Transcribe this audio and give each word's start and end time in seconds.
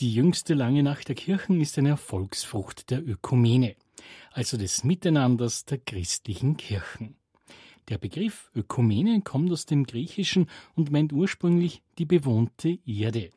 Die 0.00 0.12
jüngste 0.12 0.52
lange 0.52 0.82
Nacht 0.82 1.08
der 1.08 1.14
Kirchen 1.14 1.58
ist 1.58 1.78
eine 1.78 1.88
Erfolgsfrucht 1.88 2.90
der 2.90 3.02
Ökumene, 3.02 3.76
also 4.30 4.58
des 4.58 4.84
Miteinanders 4.84 5.64
der 5.64 5.78
christlichen 5.78 6.58
Kirchen. 6.58 7.16
Der 7.88 7.96
Begriff 7.96 8.50
Ökumene 8.54 9.22
kommt 9.22 9.50
aus 9.50 9.64
dem 9.64 9.84
Griechischen 9.84 10.50
und 10.74 10.90
meint 10.90 11.14
ursprünglich 11.14 11.80
die 11.96 12.04
bewohnte 12.04 12.78
Erde. 12.84 13.30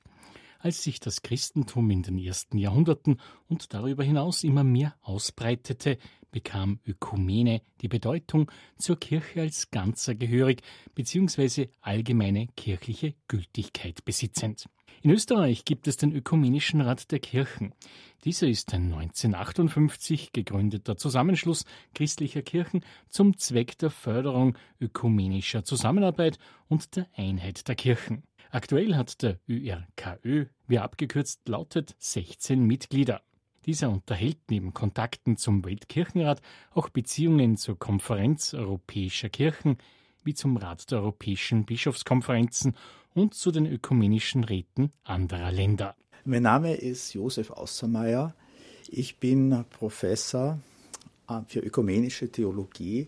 Als 0.60 0.84
sich 0.84 1.00
das 1.00 1.22
Christentum 1.22 1.90
in 1.92 2.04
den 2.04 2.18
ersten 2.18 2.58
Jahrhunderten 2.58 3.22
und 3.48 3.74
darüber 3.74 4.04
hinaus 4.04 4.44
immer 4.44 4.66
mehr 4.66 4.98
ausbreitete, 5.02 5.98
bekam 6.32 6.80
Ökumene 6.86 7.62
die 7.82 7.88
Bedeutung, 7.88 8.52
zur 8.78 9.00
Kirche 9.00 9.42
als 9.42 9.72
Ganzer 9.72 10.16
gehörig 10.16 10.62
bzw. 10.96 11.68
allgemeine 11.82 12.48
kirchliche 12.56 13.16
Gültigkeit 13.28 14.06
besitzend. 14.06 14.70
In 15.02 15.12
Österreich 15.12 15.64
gibt 15.64 15.88
es 15.88 15.96
den 15.96 16.12
Ökumenischen 16.12 16.82
Rat 16.82 17.12
der 17.12 17.20
Kirchen. 17.20 17.74
Dieser 18.26 18.48
ist 18.48 18.74
ein 18.74 18.94
1958 18.94 20.34
gegründeter 20.34 20.98
Zusammenschluss 20.98 21.64
christlicher 21.94 22.42
Kirchen 22.42 22.84
zum 23.08 23.38
Zweck 23.38 23.78
der 23.78 23.92
Förderung 23.92 24.58
ökumenischer 24.82 25.64
Zusammenarbeit 25.64 26.38
und 26.68 26.98
der 26.98 27.08
Einheit 27.16 27.68
der 27.70 27.76
Kirchen. 27.76 28.24
Aktuell 28.52 28.96
hat 28.96 29.22
der 29.22 29.40
ÖRKÖ, 29.48 30.48
wie 30.68 30.80
abgekürzt 30.80 31.48
lautet, 31.48 31.96
16 32.00 32.60
Mitglieder. 32.60 33.22
Dieser 33.70 33.92
unterhält 33.92 34.40
neben 34.50 34.74
Kontakten 34.74 35.38
zum 35.38 35.64
Weltkirchenrat 35.64 36.42
auch 36.72 36.90
Beziehungen 36.90 37.56
zur 37.56 37.78
Konferenz 37.78 38.56
europäischer 38.56 39.30
Kirchen, 39.30 39.78
wie 40.24 40.34
zum 40.34 40.58
Rat 40.58 40.90
der 40.90 41.02
europäischen 41.02 41.66
Bischofskonferenzen 41.66 42.76
und 43.14 43.36
zu 43.36 43.52
den 43.52 43.68
ökumenischen 43.68 44.44
Räten 44.44 44.92
anderer 45.04 45.52
Länder. 45.52 45.96
Mein 46.26 46.42
Name 46.42 46.74
ist 46.74 47.14
Josef 47.14 47.52
Aussermeier. 47.52 48.34
Ich 48.88 49.20
bin 49.20 49.64
Professor 49.70 50.58
äh, 51.30 51.42
für 51.46 51.60
ökumenische 51.60 52.32
Theologie 52.32 53.08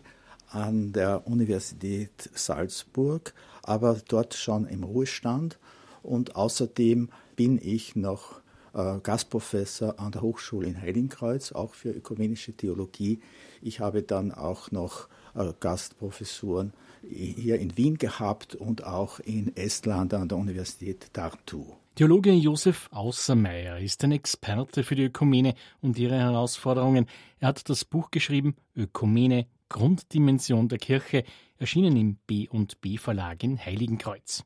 an 0.52 0.93
der 0.93 1.25
Universität 1.25 2.30
Salzburg, 2.36 3.33
aber 3.64 3.99
dort 4.08 4.36
schon 4.36 4.67
im 4.67 4.83
Ruhestand. 4.83 5.58
Und 6.03 6.36
außerdem 6.36 7.09
bin 7.36 7.59
ich 7.59 7.95
noch 7.95 8.41
Gastprofessor 8.73 10.00
an 10.00 10.11
der 10.11 10.22
Hochschule 10.22 10.67
in 10.67 10.81
Heiligenkreuz, 10.81 11.52
auch 11.52 11.73
für 11.73 11.89
ökumenische 11.89 12.53
Theologie. 12.53 13.19
Ich 13.61 13.80
habe 13.80 14.03
dann 14.03 14.31
auch 14.31 14.72
noch 14.72 15.09
äh, 15.36 15.53
Gastprofessuren 15.59 16.73
hier 17.03 17.59
in 17.59 17.77
Wien 17.77 17.97
gehabt 17.97 18.55
und 18.55 18.83
auch 18.83 19.19
in 19.19 19.55
Estland 19.55 20.14
an 20.14 20.27
der 20.27 20.38
Universität 20.38 21.14
Tartu. 21.14 21.66
Theologe 21.95 22.31
Josef 22.31 22.88
Außermeier 22.92 23.80
ist 23.80 24.03
ein 24.03 24.14
Experte 24.14 24.83
für 24.83 24.95
die 24.95 25.05
Ökumene 25.05 25.55
und 25.81 25.99
ihre 25.99 26.17
Herausforderungen. 26.17 27.05
Er 27.39 27.49
hat 27.49 27.69
das 27.69 27.83
Buch 27.83 28.11
geschrieben 28.11 28.55
Ökumene 28.75 29.47
Grunddimension 29.67 30.67
der 30.67 30.80
Kirche, 30.80 31.23
erschienen 31.58 31.95
im 31.95 32.16
B&B 32.27 32.97
Verlag 32.97 33.44
in 33.44 33.58
Heiligenkreuz. 33.58 34.44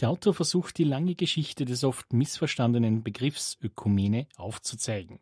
Der 0.00 0.10
Autor 0.10 0.34
versucht 0.34 0.78
die 0.78 0.84
lange 0.84 1.14
Geschichte 1.14 1.64
des 1.64 1.84
oft 1.84 2.12
missverstandenen 2.12 3.02
Begriffs 3.02 3.58
Ökumene 3.62 4.26
aufzuzeigen. 4.36 5.20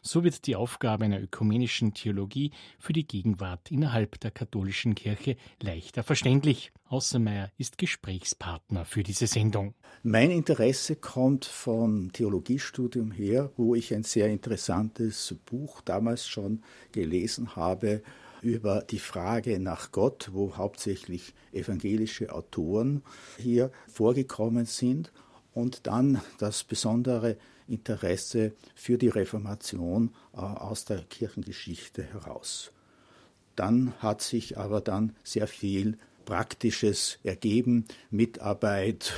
So 0.00 0.22
wird 0.22 0.46
die 0.46 0.54
Aufgabe 0.54 1.04
einer 1.04 1.20
ökumenischen 1.20 1.92
Theologie 1.92 2.52
für 2.78 2.92
die 2.92 3.06
Gegenwart 3.06 3.72
innerhalb 3.72 4.20
der 4.20 4.30
katholischen 4.30 4.94
Kirche 4.94 5.36
leichter 5.60 6.04
verständlich. 6.04 6.70
Außermeier 6.88 7.50
ist 7.58 7.76
Gesprächspartner 7.76 8.84
für 8.84 9.02
diese 9.02 9.26
Sendung. 9.26 9.74
Mein 10.04 10.30
Interesse 10.30 10.94
kommt 10.94 11.44
vom 11.44 12.12
Theologiestudium 12.12 13.10
her, 13.10 13.50
wo 13.56 13.74
ich 13.74 13.92
ein 13.92 14.04
sehr 14.04 14.28
interessantes 14.28 15.34
Buch 15.44 15.80
damals 15.80 16.28
schon 16.28 16.62
gelesen 16.92 17.56
habe 17.56 18.02
über 18.42 18.82
die 18.82 18.98
Frage 18.98 19.58
nach 19.58 19.92
Gott, 19.92 20.30
wo 20.32 20.56
hauptsächlich 20.56 21.34
evangelische 21.52 22.32
Autoren 22.32 23.02
hier 23.38 23.70
vorgekommen 23.88 24.66
sind 24.66 25.12
und 25.52 25.86
dann 25.86 26.20
das 26.38 26.64
besondere 26.64 27.36
Interesse 27.68 28.52
für 28.74 28.98
die 28.98 29.08
Reformation 29.08 30.14
äh, 30.32 30.38
aus 30.38 30.84
der 30.84 31.02
Kirchengeschichte 31.02 32.02
heraus. 32.02 32.72
Dann 33.56 33.94
hat 34.00 34.22
sich 34.22 34.58
aber 34.58 34.80
dann 34.80 35.16
sehr 35.24 35.46
viel 35.46 35.96
Praktisches 36.24 37.18
ergeben, 37.22 37.86
Mitarbeit, 38.10 39.12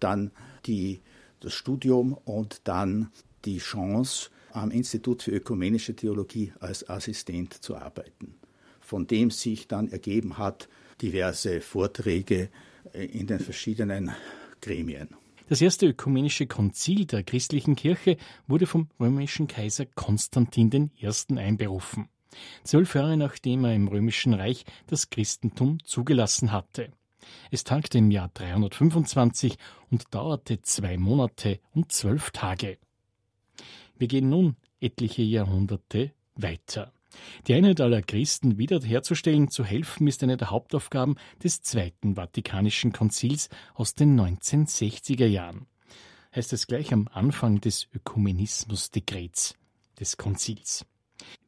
dann 0.00 0.32
die, 0.66 1.00
das 1.40 1.52
Studium 1.52 2.14
und 2.24 2.62
dann 2.64 3.10
die 3.44 3.58
Chance, 3.58 4.30
am 4.52 4.70
Institut 4.70 5.22
für 5.22 5.30
ökumenische 5.30 5.94
Theologie 5.96 6.52
als 6.60 6.88
Assistent 6.88 7.54
zu 7.62 7.76
arbeiten, 7.76 8.34
von 8.92 9.06
dem 9.06 9.30
sich 9.30 9.68
dann 9.68 9.88
ergeben 9.88 10.36
hat 10.36 10.68
diverse 11.00 11.62
Vorträge 11.62 12.50
äh, 12.92 13.06
in 13.06 13.26
den 13.26 13.40
verschiedenen 13.40 14.12
Gremien. 14.60 15.08
Das 15.48 15.62
erste 15.62 15.86
ökumenische 15.86 16.46
Konzil 16.46 17.06
der 17.06 17.22
christlichen 17.22 17.74
Kirche 17.74 18.18
wurde 18.46 18.66
vom 18.66 18.90
römischen 19.00 19.46
Kaiser 19.46 19.86
Konstantin 19.86 20.90
I. 21.00 21.08
einberufen. 21.38 22.10
Zwölf 22.64 22.94
Jahre 22.94 23.16
nachdem 23.16 23.64
er 23.64 23.74
im 23.74 23.88
römischen 23.88 24.34
Reich 24.34 24.66
das 24.88 25.08
Christentum 25.08 25.78
zugelassen 25.84 26.52
hatte. 26.52 26.90
Es 27.50 27.64
tagte 27.64 27.96
im 27.96 28.10
Jahr 28.10 28.30
325 28.34 29.56
und 29.90 30.04
dauerte 30.14 30.60
zwei 30.60 30.98
Monate 30.98 31.60
und 31.72 31.92
zwölf 31.92 32.30
Tage. 32.30 32.76
Wir 33.96 34.08
gehen 34.08 34.28
nun 34.28 34.56
etliche 34.82 35.22
Jahrhunderte 35.22 36.12
weiter. 36.34 36.92
Die 37.46 37.54
Einheit 37.54 37.80
aller 37.80 38.02
Christen 38.02 38.58
wiederherzustellen, 38.58 39.50
zu 39.50 39.64
helfen, 39.64 40.06
ist 40.06 40.22
eine 40.22 40.36
der 40.36 40.50
Hauptaufgaben 40.50 41.16
des 41.42 41.62
Zweiten 41.62 42.16
Vatikanischen 42.16 42.92
Konzils 42.92 43.48
aus 43.74 43.94
den 43.94 44.18
1960er 44.18 45.26
Jahren. 45.26 45.66
Heißt 46.34 46.52
es 46.52 46.66
gleich 46.66 46.92
am 46.92 47.08
Anfang 47.12 47.60
des 47.60 47.88
Ökumenismusdekrets 47.92 49.54
des 49.98 50.16
Konzils. 50.16 50.86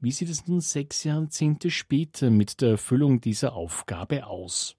Wie 0.01 0.13
sieht 0.13 0.29
es 0.29 0.47
nun 0.47 0.61
sechs 0.61 1.05
Jahrzehnte 1.05 1.71
später 1.71 2.31
mit 2.31 2.61
der 2.61 2.71
Erfüllung 2.71 3.21
dieser 3.21 3.55
Aufgabe 3.55 4.27
aus? 4.27 4.77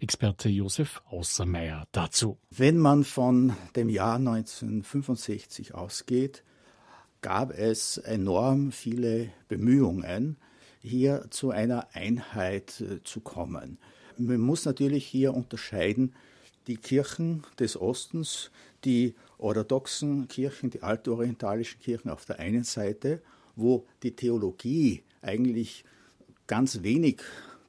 Experte 0.00 0.48
Josef 0.48 1.02
Außermeier 1.06 1.86
dazu. 1.92 2.38
Wenn 2.50 2.78
man 2.78 3.04
von 3.04 3.54
dem 3.76 3.88
Jahr 3.88 4.16
1965 4.16 5.74
ausgeht, 5.74 6.42
gab 7.22 7.56
es 7.56 7.98
enorm 7.98 8.72
viele 8.72 9.30
Bemühungen, 9.48 10.36
hier 10.82 11.26
zu 11.30 11.50
einer 11.50 11.88
Einheit 11.94 12.80
äh, 12.80 13.02
zu 13.04 13.20
kommen. 13.20 13.78
Man 14.18 14.40
muss 14.40 14.64
natürlich 14.64 15.06
hier 15.06 15.32
unterscheiden, 15.32 16.12
die 16.66 16.76
Kirchen 16.76 17.44
des 17.58 17.80
Ostens, 17.80 18.50
die 18.84 19.14
orthodoxen 19.38 20.28
Kirchen, 20.28 20.70
die 20.70 20.82
altorientalischen 20.82 21.80
Kirchen 21.80 22.10
auf 22.10 22.24
der 22.24 22.38
einen 22.40 22.64
Seite, 22.64 23.22
wo 23.56 23.86
die 24.02 24.14
Theologie 24.14 25.02
eigentlich 25.22 25.84
ganz 26.46 26.82
wenig 26.82 27.22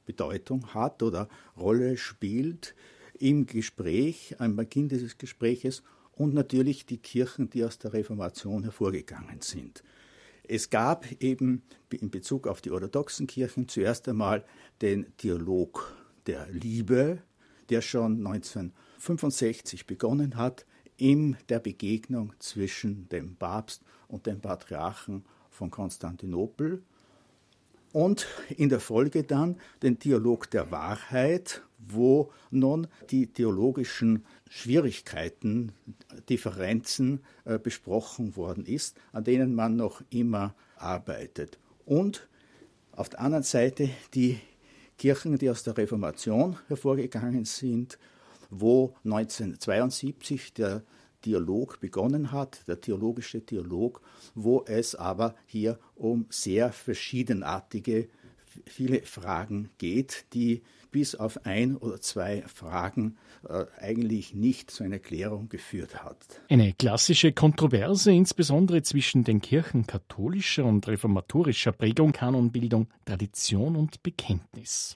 Bedeutung 0.06 0.74
hat 0.74 1.02
oder 1.02 1.28
Rolle 1.56 1.96
spielt 1.96 2.74
im 3.18 3.46
Gespräch, 3.46 4.36
am 4.38 4.56
Beginn 4.56 4.88
dieses 4.88 5.18
Gespräches 5.18 5.82
und 6.16 6.34
natürlich 6.34 6.86
die 6.86 6.98
Kirchen, 6.98 7.50
die 7.50 7.64
aus 7.64 7.78
der 7.78 7.92
Reformation 7.92 8.62
hervorgegangen 8.62 9.40
sind. 9.40 9.82
Es 10.46 10.68
gab 10.70 11.10
eben 11.22 11.62
in 11.90 12.10
Bezug 12.10 12.46
auf 12.46 12.60
die 12.60 12.70
orthodoxen 12.70 13.26
Kirchen 13.26 13.68
zuerst 13.68 14.08
einmal 14.08 14.44
den 14.82 15.06
Dialog 15.22 15.94
der 16.26 16.46
Liebe, 16.50 17.22
der 17.70 17.80
schon 17.80 18.26
1965 18.26 19.86
begonnen 19.86 20.36
hat, 20.36 20.66
in 20.96 21.36
der 21.48 21.60
Begegnung 21.60 22.34
zwischen 22.38 23.08
dem 23.08 23.36
Papst 23.36 23.82
und 24.06 24.26
dem 24.26 24.40
Patriarchen 24.40 25.24
von 25.50 25.70
Konstantinopel 25.70 26.82
und 27.92 28.26
in 28.56 28.68
der 28.68 28.80
Folge 28.80 29.22
dann 29.22 29.58
den 29.82 29.98
Dialog 29.98 30.50
der 30.50 30.70
Wahrheit, 30.70 31.62
wo 31.88 32.32
nun 32.50 32.86
die 33.10 33.26
theologischen 33.26 34.24
Schwierigkeiten, 34.48 35.72
Differenzen 36.28 37.20
äh, 37.44 37.58
besprochen 37.58 38.36
worden 38.36 38.64
ist, 38.66 38.96
an 39.12 39.24
denen 39.24 39.54
man 39.54 39.76
noch 39.76 40.02
immer 40.10 40.54
arbeitet. 40.76 41.58
Und 41.84 42.28
auf 42.92 43.08
der 43.08 43.20
anderen 43.20 43.44
Seite 43.44 43.90
die 44.14 44.38
Kirchen, 44.98 45.38
die 45.38 45.50
aus 45.50 45.64
der 45.64 45.76
Reformation 45.76 46.56
hervorgegangen 46.68 47.44
sind, 47.44 47.98
wo 48.50 48.94
1972 49.04 50.54
der 50.54 50.84
Dialog 51.24 51.80
begonnen 51.80 52.32
hat, 52.32 52.66
der 52.68 52.80
theologische 52.80 53.40
Dialog, 53.40 54.00
wo 54.34 54.64
es 54.66 54.94
aber 54.94 55.34
hier 55.46 55.78
um 55.94 56.26
sehr 56.28 56.72
verschiedenartige, 56.72 58.08
viele 58.66 59.02
Fragen 59.02 59.70
geht, 59.78 60.26
die 60.32 60.62
bis 60.90 61.14
auf 61.16 61.44
ein 61.44 61.76
oder 61.76 62.00
zwei 62.00 62.42
Fragen 62.46 63.16
äh, 63.48 63.64
eigentlich 63.80 64.34
nicht 64.34 64.70
zu 64.70 64.84
einer 64.84 65.00
Klärung 65.00 65.48
geführt 65.48 66.04
hat. 66.04 66.18
Eine 66.48 66.72
klassische 66.72 67.32
Kontroverse, 67.32 68.12
insbesondere 68.12 68.82
zwischen 68.82 69.24
den 69.24 69.40
Kirchen 69.40 69.86
katholischer 69.86 70.64
und 70.64 70.86
reformatorischer 70.86 71.72
Prägung, 71.72 72.12
Kanonbildung, 72.12 72.88
Tradition 73.04 73.74
und 73.74 74.02
Bekenntnis. 74.02 74.94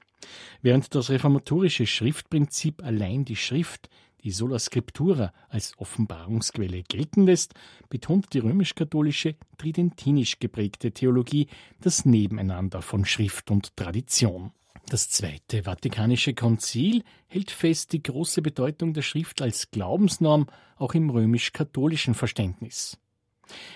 Während 0.63 0.95
das 0.95 1.11
reformatorische 1.11 1.87
Schriftprinzip 1.87 2.85
allein 2.85 3.25
die 3.25 3.37
Schrift, 3.37 3.89
die 4.29 4.33
Sola 4.33 4.59
Scriptura, 4.59 5.33
als 5.49 5.73
Offenbarungsquelle 5.79 6.83
gelten 6.83 7.25
lässt, 7.25 7.55
betont 7.89 8.35
die 8.35 8.41
römisch-katholische 8.41 9.37
tridentinisch 9.57 10.39
geprägte 10.39 10.93
Theologie 10.93 11.47
das 11.81 12.05
Nebeneinander 12.05 12.83
von 12.83 13.07
Schrift 13.07 13.51
und 13.51 13.75
Tradition. 13.75 14.53
Das 14.91 15.09
Zweite 15.09 15.63
Vatikanische 15.63 16.35
Konzil 16.35 17.05
hält 17.27 17.51
fest 17.51 17.95
die 17.95 18.03
große 18.03 18.43
Bedeutung 18.43 18.93
der 18.93 19.01
Schrift 19.01 19.41
als 19.41 19.71
Glaubensnorm 19.71 20.49
auch 20.77 20.93
im 20.93 21.09
römisch-katholischen 21.09 22.13
Verständnis. 22.13 22.99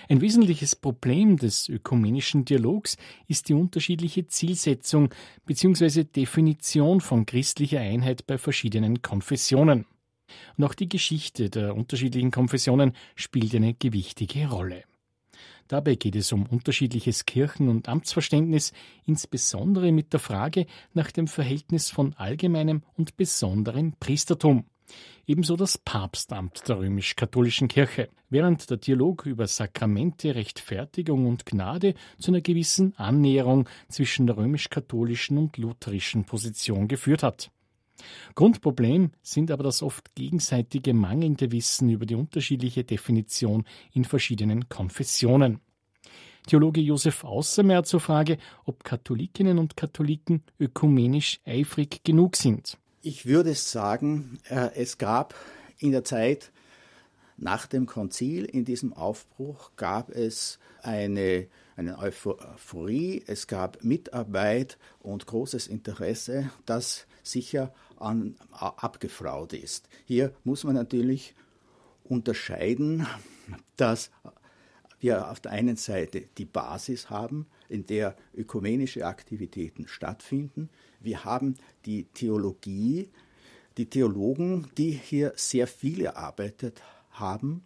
Ein 0.07 0.21
wesentliches 0.21 0.75
Problem 0.75 1.37
des 1.37 1.67
ökumenischen 1.67 2.45
Dialogs 2.45 2.95
ist 3.27 3.49
die 3.49 3.55
unterschiedliche 3.55 4.27
Zielsetzung 4.27 5.09
bzw. 5.47 6.03
Definition 6.03 7.01
von 7.01 7.25
christlicher 7.25 7.79
Einheit 7.79 8.27
bei 8.27 8.37
verschiedenen 8.37 9.01
Konfessionen. 9.01 9.87
Und 10.57 10.63
auch 10.65 10.73
die 10.73 10.89
Geschichte 10.89 11.49
der 11.49 11.75
unterschiedlichen 11.75 12.31
Konfessionen 12.31 12.93
spielt 13.15 13.55
eine 13.55 13.73
gewichtige 13.73 14.49
Rolle. 14.49 14.83
Dabei 15.67 15.95
geht 15.95 16.15
es 16.15 16.31
um 16.31 16.45
unterschiedliches 16.45 17.25
Kirchen- 17.25 17.69
und 17.69 17.87
Amtsverständnis, 17.87 18.73
insbesondere 19.05 19.91
mit 19.91 20.13
der 20.13 20.19
Frage 20.19 20.65
nach 20.93 21.11
dem 21.11 21.27
Verhältnis 21.27 21.89
von 21.89 22.13
allgemeinem 22.13 22.83
und 22.95 23.15
besonderem 23.17 23.93
Priestertum. 23.99 24.65
Ebenso 25.25 25.55
das 25.55 25.77
Papstamt 25.77 26.67
der 26.67 26.79
römisch-katholischen 26.79 27.69
Kirche, 27.69 28.09
während 28.29 28.69
der 28.69 28.77
Dialog 28.77 29.25
über 29.25 29.47
Sakramente, 29.47 30.35
Rechtfertigung 30.35 31.27
und 31.27 31.45
Gnade 31.45 31.93
zu 32.19 32.31
einer 32.31 32.41
gewissen 32.41 32.93
Annäherung 32.97 33.69
zwischen 33.87 34.27
der 34.27 34.35
römisch-katholischen 34.35 35.37
und 35.37 35.57
lutherischen 35.57 36.25
Position 36.25 36.89
geführt 36.89 37.23
hat. 37.23 37.51
Grundproblem 38.35 39.11
sind 39.21 39.51
aber 39.51 39.63
das 39.63 39.83
oft 39.83 40.15
gegenseitige 40.15 40.93
mangelnde 40.93 41.51
Wissen 41.51 41.89
über 41.89 42.05
die 42.05 42.15
unterschiedliche 42.15 42.83
Definition 42.83 43.65
in 43.93 44.05
verschiedenen 44.05 44.69
Konfessionen. 44.69 45.59
Theologe 46.47 46.81
Josef 46.81 47.23
Außermeer 47.23 47.83
zur 47.83 48.01
Frage, 48.01 48.37
ob 48.65 48.83
Katholikinnen 48.83 49.59
und 49.59 49.77
Katholiken 49.77 50.43
ökumenisch 50.59 51.39
eifrig 51.45 52.03
genug 52.03 52.35
sind. 52.35 52.77
Ich 53.01 53.25
würde 53.25 53.53
sagen, 53.53 54.39
äh, 54.49 54.71
es 54.75 54.97
gab 54.97 55.35
in 55.77 55.91
der 55.91 56.03
Zeit 56.03 56.51
nach 57.37 57.65
dem 57.65 57.85
Konzil, 57.85 58.45
in 58.45 58.65
diesem 58.65 58.93
Aufbruch, 58.93 59.71
gab 59.75 60.09
es 60.09 60.59
eine, 60.81 61.47
eine 61.75 61.97
Euphorie, 61.97 63.23
es 63.25 63.47
gab 63.47 63.83
Mitarbeit 63.83 64.77
und 64.99 65.25
großes 65.25 65.67
Interesse, 65.67 66.51
das 66.65 67.07
sicher 67.23 67.73
an, 67.97 68.35
abgefraut 68.51 69.53
ist. 69.53 69.89
Hier 70.05 70.33
muss 70.43 70.63
man 70.63 70.75
natürlich 70.75 71.33
unterscheiden, 72.03 73.07
dass 73.77 74.11
wir 74.99 75.29
auf 75.29 75.39
der 75.39 75.51
einen 75.51 75.75
Seite 75.75 76.23
die 76.37 76.45
Basis 76.45 77.09
haben, 77.09 77.47
in 77.67 77.85
der 77.85 78.15
ökumenische 78.35 79.05
Aktivitäten 79.05 79.87
stattfinden. 79.87 80.69
Wir 81.01 81.25
haben 81.25 81.55
die 81.85 82.05
Theologie, 82.05 83.09
die 83.77 83.87
Theologen, 83.87 84.67
die 84.77 84.91
hier 84.91 85.33
sehr 85.35 85.67
viel 85.67 86.05
erarbeitet 86.05 86.81
haben. 87.11 87.63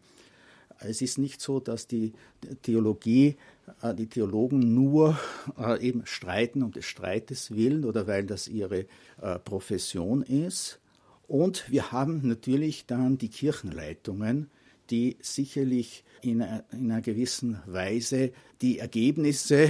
Es 0.80 1.02
ist 1.02 1.18
nicht 1.18 1.42
so, 1.42 1.60
dass 1.60 1.88
die 1.88 2.14
Theologie, 2.62 3.36
äh, 3.82 3.96
die 3.96 4.08
Theologen 4.08 4.74
nur 4.74 5.18
äh, 5.58 5.82
eben 5.86 6.06
streiten 6.06 6.64
um 6.64 6.72
des 6.72 6.86
Streites 6.86 7.52
willen 7.52 7.86
oder 7.86 8.08
weil 8.08 8.26
das 8.26 8.48
ihre 8.48 8.86
äh, 9.22 9.40
Profession 9.44 10.22
ist. 10.22 10.80
Und 11.28 11.70
wir 11.70 11.92
haben 11.92 12.28
natürlich 12.28 12.86
dann 12.86 13.18
die 13.18 13.30
Kirchenleitungen, 13.30 14.50
die 14.90 15.18
sicherlich 15.20 16.06
in 16.22 16.42
einer 16.42 17.02
gewissen 17.02 17.60
Weise 17.66 18.32
die 18.62 18.80
Ergebnisse 18.80 19.70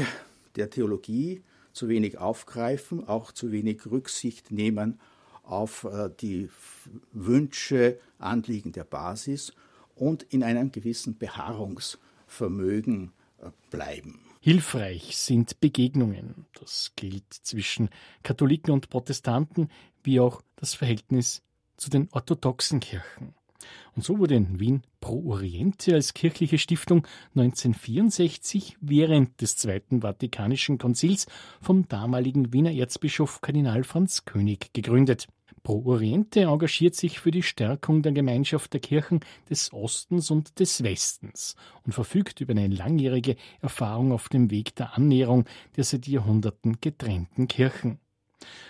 der 0.55 0.69
Theologie 0.69 1.41
zu 1.73 1.89
wenig 1.89 2.19
aufgreifen, 2.19 3.07
auch 3.07 3.31
zu 3.31 3.51
wenig 3.51 3.87
Rücksicht 3.87 4.51
nehmen 4.51 4.99
auf 5.43 5.87
die 6.19 6.49
Wünsche, 7.13 7.97
Anliegen 8.19 8.73
der 8.73 8.83
Basis 8.83 9.53
und 9.97 10.23
in 10.23 10.43
einem 10.43 10.71
gewissen 10.71 11.17
Beharrungsvermögen 11.17 13.11
äh, 13.39 13.49
bleiben. 13.69 14.19
Hilfreich 14.39 15.17
sind 15.17 15.59
Begegnungen. 15.59 16.45
Das 16.59 16.93
gilt 16.95 17.33
zwischen 17.33 17.89
Katholiken 18.23 18.71
und 18.71 18.89
Protestanten, 18.89 19.69
wie 20.03 20.19
auch 20.19 20.41
das 20.55 20.73
Verhältnis 20.73 21.41
zu 21.75 21.89
den 21.89 22.07
orthodoxen 22.11 22.79
Kirchen. 22.79 23.33
Und 23.95 24.03
so 24.05 24.19
wurde 24.19 24.35
in 24.35 24.59
Wien 24.59 24.83
Pro 24.99 25.31
Oriente 25.31 25.95
als 25.95 26.13
kirchliche 26.13 26.59
Stiftung 26.59 27.07
1964 27.35 28.77
während 28.79 29.41
des 29.41 29.57
Zweiten 29.57 30.01
Vatikanischen 30.01 30.77
Konzils 30.77 31.25
vom 31.61 31.87
damaligen 31.87 32.53
Wiener 32.53 32.71
Erzbischof 32.71 33.41
Kardinal 33.41 33.83
Franz 33.83 34.25
König 34.25 34.71
gegründet. 34.73 35.27
Pro 35.67 35.83
Oriente 35.83 36.43
engagiert 36.43 36.95
sich 36.95 37.19
für 37.19 37.29
die 37.29 37.43
Stärkung 37.43 38.01
der 38.01 38.13
Gemeinschaft 38.13 38.71
der 38.71 38.79
Kirchen 38.79 39.19
des 39.49 39.73
Ostens 39.73 40.31
und 40.31 40.61
des 40.61 40.81
Westens 40.81 41.57
und 41.83 41.91
verfügt 41.91 42.39
über 42.39 42.51
eine 42.51 42.67
langjährige 42.67 43.35
Erfahrung 43.59 44.13
auf 44.13 44.29
dem 44.29 44.49
Weg 44.49 44.77
der 44.77 44.95
Annäherung 44.95 45.43
der 45.75 45.83
seit 45.83 46.07
Jahrhunderten 46.07 46.79
getrennten 46.79 47.49
Kirchen. 47.49 47.99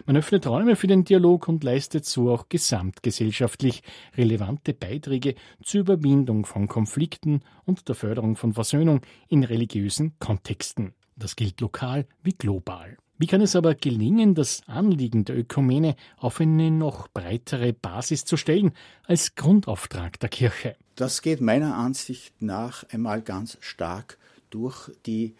Man 0.07 0.17
öffnet 0.17 0.47
Räume 0.47 0.75
für 0.75 0.87
den 0.87 1.03
Dialog 1.03 1.47
und 1.47 1.63
leistet 1.63 2.05
so 2.05 2.31
auch 2.31 2.49
gesamtgesellschaftlich 2.49 3.83
relevante 4.15 4.73
Beiträge 4.73 5.35
zur 5.61 5.81
Überwindung 5.81 6.47
von 6.47 6.67
Konflikten 6.67 7.43
und 7.65 7.87
der 7.89 7.93
Förderung 7.93 8.35
von 8.35 8.53
Versöhnung 8.53 9.01
in 9.27 9.43
religiösen 9.43 10.17
Kontexten. 10.17 10.95
Das 11.17 11.35
gilt 11.35 11.59
lokal 11.61 12.05
wie 12.23 12.33
global. 12.33 12.97
Wie 13.19 13.25
kann 13.25 13.41
es 13.41 13.55
aber 13.55 13.73
gelingen, 13.73 14.35
das 14.35 14.61
Anliegen 14.67 15.25
der 15.25 15.39
Ökumene 15.39 15.95
auf 16.17 16.39
eine 16.39 16.69
noch 16.69 17.07
breitere 17.07 17.73
Basis 17.73 18.25
zu 18.25 18.37
stellen 18.37 18.73
als 19.03 19.33
Grundauftrag 19.33 20.19
der 20.19 20.29
Kirche? 20.29 20.75
Das 20.95 21.23
geht 21.23 21.41
meiner 21.41 21.75
Ansicht 21.75 22.39
nach 22.39 22.83
einmal 22.91 23.23
ganz 23.23 23.57
stark 23.59 24.19
durch 24.51 24.91
die 25.07 25.33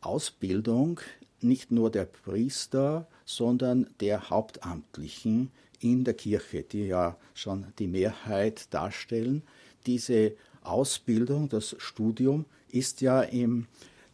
Ausbildung 0.00 1.00
nicht 1.42 1.70
nur 1.70 1.90
der 1.90 2.06
Priester, 2.06 3.06
sondern 3.26 3.88
der 4.00 4.30
Hauptamtlichen 4.30 5.50
in 5.80 6.04
der 6.04 6.14
Kirche, 6.14 6.62
die 6.62 6.86
ja 6.86 7.16
schon 7.34 7.66
die 7.78 7.88
Mehrheit 7.88 8.72
darstellen. 8.72 9.42
Diese 9.86 10.32
Ausbildung, 10.62 11.48
das 11.48 11.76
Studium 11.78 12.46
ist 12.70 13.00
ja 13.00 13.20
in 13.20 13.66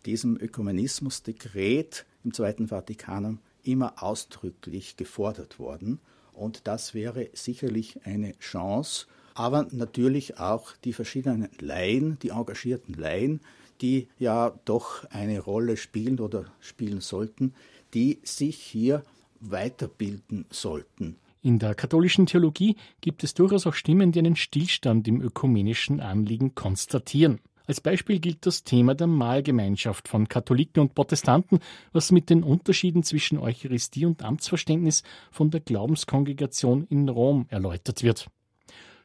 diesem 0.06 0.36
Ökumenismusdekret 0.40 2.06
im 2.24 2.32
Zweiten 2.32 2.68
Vatikanum 2.68 3.40
immer 3.62 4.02
ausdrücklich 4.02 4.96
gefordert 4.96 5.58
worden. 5.58 6.00
Und 6.32 6.66
das 6.66 6.94
wäre 6.94 7.28
sicherlich 7.32 8.04
eine 8.04 8.38
Chance, 8.38 9.06
aber 9.34 9.66
natürlich 9.70 10.38
auch 10.38 10.72
die 10.84 10.92
verschiedenen 10.92 11.48
Laien, 11.60 12.18
die 12.20 12.30
engagierten 12.30 12.94
Laien, 12.94 13.40
die 13.80 14.08
ja 14.18 14.58
doch 14.64 15.04
eine 15.10 15.40
Rolle 15.40 15.76
spielen 15.76 16.18
oder 16.20 16.46
spielen 16.60 17.00
sollten, 17.00 17.54
die 17.94 18.18
sich 18.22 18.56
hier 18.56 19.02
weiterbilden 19.40 20.46
sollten. 20.50 21.16
In 21.42 21.58
der 21.58 21.74
katholischen 21.74 22.26
Theologie 22.26 22.76
gibt 23.00 23.22
es 23.22 23.34
durchaus 23.34 23.66
auch 23.66 23.74
Stimmen, 23.74 24.10
die 24.10 24.18
einen 24.18 24.36
Stillstand 24.36 25.06
im 25.06 25.22
ökumenischen 25.22 26.00
Anliegen 26.00 26.54
konstatieren. 26.54 27.38
Als 27.68 27.82
Beispiel 27.82 28.18
gilt 28.18 28.46
das 28.46 28.64
Thema 28.64 28.94
der 28.94 29.06
Mahlgemeinschaft 29.06 30.08
von 30.08 30.26
Katholiken 30.26 30.80
und 30.80 30.94
Protestanten, 30.94 31.58
was 31.92 32.10
mit 32.10 32.30
den 32.30 32.42
Unterschieden 32.42 33.02
zwischen 33.02 33.36
Eucharistie 33.36 34.06
und 34.06 34.24
Amtsverständnis 34.24 35.02
von 35.30 35.50
der 35.50 35.60
Glaubenskongregation 35.60 36.86
in 36.88 37.10
Rom 37.10 37.44
erläutert 37.50 38.02
wird. 38.02 38.30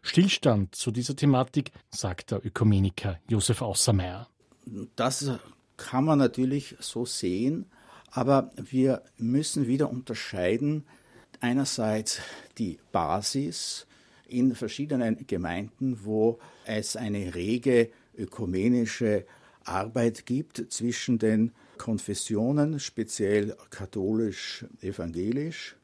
Stillstand 0.01 0.75
zu 0.75 0.91
dieser 0.91 1.13
Thematik, 1.13 1.71
sagt 1.89 2.31
der 2.31 2.45
Ökumeniker 2.45 3.19
Josef 3.27 3.61
Außermeier. 3.61 4.29
Das 4.95 5.29
kann 5.75 6.05
man 6.05 6.19
natürlich 6.19 6.77
so 6.79 7.05
sehen, 7.05 7.65
aber 8.11 8.49
wir 8.55 9.01
müssen 9.17 9.67
wieder 9.67 9.89
unterscheiden 9.89 10.85
einerseits 11.41 12.21
die 12.57 12.79
Basis 12.93 13.87
in 14.25 14.55
verschiedenen 14.55 15.27
Gemeinden, 15.27 16.05
wo 16.05 16.39
es 16.65 16.95
eine 16.95 17.35
rege 17.35 17.91
ökumenische 18.17 19.25
Arbeit 19.63 20.25
gibt 20.25 20.71
zwischen 20.71 21.19
den 21.19 21.51
Konfessionen, 21.77 22.79
speziell 22.79 23.55
katholisch, 23.69 24.65
evangelisch. 24.81 25.75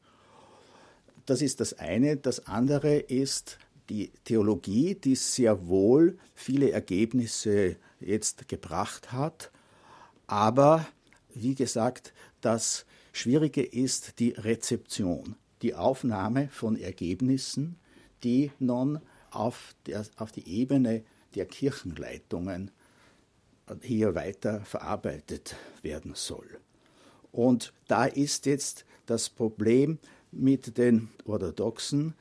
Das 1.25 1.41
ist 1.41 1.59
das 1.59 1.73
eine. 1.73 2.17
Das 2.17 2.47
andere 2.47 2.97
ist 2.97 3.57
die 3.89 4.11
Theologie, 4.23 4.95
die 4.95 5.15
sehr 5.15 5.67
wohl 5.67 6.17
viele 6.35 6.71
Ergebnisse 6.71 7.77
jetzt 7.99 8.47
gebracht 8.47 9.11
hat, 9.11 9.51
aber 10.27 10.87
wie 11.33 11.55
gesagt, 11.55 12.13
das 12.41 12.85
Schwierige 13.11 13.63
ist 13.63 14.19
die 14.19 14.29
Rezeption, 14.31 15.35
die 15.63 15.73
Aufnahme 15.73 16.49
von 16.49 16.77
Ergebnissen, 16.77 17.77
die 18.23 18.51
nun 18.59 18.99
auf, 19.31 19.73
der, 19.87 20.05
auf 20.17 20.31
die 20.31 20.47
Ebene 20.47 21.03
der 21.35 21.45
Kirchenleitungen 21.45 22.71
hier 23.81 24.15
weiter 24.15 24.61
verarbeitet 24.61 25.55
werden 25.81 26.13
soll. 26.15 26.59
Und 27.31 27.73
da 27.87 28.05
ist 28.05 28.45
jetzt 28.45 28.85
das 29.05 29.29
Problem 29.29 29.99
mit 30.31 30.77
den 30.77 31.09
Orthodoxen, 31.25 32.13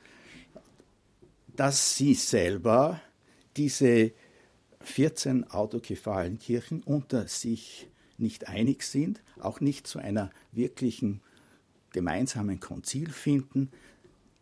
dass 1.55 1.95
sie 1.95 2.13
selber 2.13 3.01
diese 3.57 4.11
14 4.81 5.49
autokephalen 5.49 6.39
Kirchen 6.39 6.81
unter 6.83 7.27
sich 7.27 7.87
nicht 8.17 8.47
einig 8.47 8.83
sind, 8.83 9.21
auch 9.39 9.59
nicht 9.59 9.87
zu 9.87 9.99
einer 9.99 10.29
wirklichen 10.51 11.21
gemeinsamen 11.91 12.59
Konzil 12.59 13.09
finden, 13.09 13.71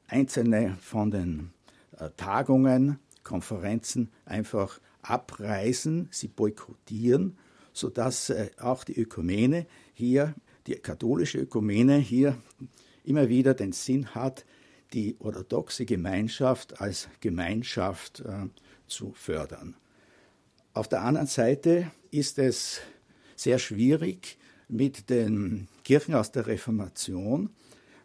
einzelne 0.07 0.77
von 0.81 1.11
den 1.11 1.51
äh, 1.97 2.09
Tagungen, 2.17 2.99
Konferenzen 3.27 4.09
einfach 4.25 4.79
abreisen, 5.01 6.07
sie 6.11 6.29
boykottieren, 6.29 7.37
sodass 7.73 8.29
äh, 8.29 8.49
auch 8.57 8.83
die 8.83 8.97
Ökumene 8.97 9.67
hier, 9.93 10.33
die 10.65 10.75
katholische 10.75 11.39
Ökumene 11.39 11.97
hier 11.97 12.37
immer 13.03 13.29
wieder 13.29 13.53
den 13.53 13.73
Sinn 13.73 14.15
hat, 14.15 14.45
die 14.93 15.17
orthodoxe 15.19 15.85
Gemeinschaft 15.85 16.79
als 16.79 17.09
Gemeinschaft 17.19 18.21
äh, 18.21 18.47
zu 18.87 19.11
fördern. 19.13 19.75
Auf 20.73 20.87
der 20.87 21.01
anderen 21.01 21.27
Seite 21.27 21.91
ist 22.11 22.39
es 22.39 22.79
sehr 23.35 23.59
schwierig 23.59 24.37
mit 24.69 25.09
den 25.09 25.67
Kirchen 25.83 26.15
aus 26.15 26.31
der 26.31 26.47
Reformation, 26.47 27.49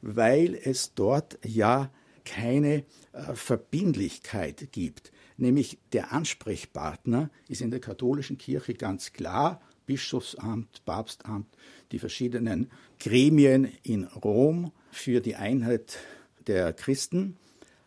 weil 0.01 0.55
es 0.55 0.95
dort 0.95 1.39
ja 1.45 1.91
keine 2.25 2.85
äh, 3.13 3.35
Verbindlichkeit 3.35 4.73
gibt. 4.73 5.13
Nämlich 5.37 5.79
der 5.93 6.13
Ansprechpartner 6.13 7.31
ist 7.49 7.61
in 7.61 7.71
der 7.71 7.81
katholischen 7.81 8.39
Kirche 8.39 8.75
ganz 8.75 9.13
klar, 9.13 9.61
Bischofsamt, 9.87 10.85
Papstamt, 10.85 11.47
die 11.91 11.99
verschiedenen 11.99 12.71
Gremien 12.99 13.69
in 13.83 14.05
Rom 14.05 14.73
für 14.91 15.21
die 15.21 15.37
Einheit 15.37 15.99
der 16.47 16.73
Christen. 16.73 17.37